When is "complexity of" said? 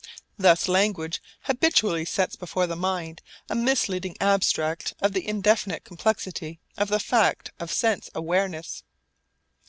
5.83-6.87